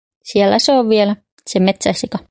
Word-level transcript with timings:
Siellä 0.23 0.59
se 0.59 0.71
on 0.71 0.89
vielä, 0.89 1.15
se 1.47 1.59
metsäsika. 1.59 2.17